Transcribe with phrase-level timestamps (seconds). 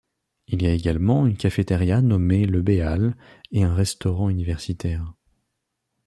[0.47, 3.15] Il y a également une cafétéria nommée le Béal
[3.51, 5.13] et un restaurant universitaire.